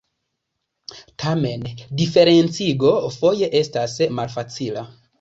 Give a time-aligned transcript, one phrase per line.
[1.25, 1.69] Tamen
[2.01, 4.89] diferencigo foje estas malfacila.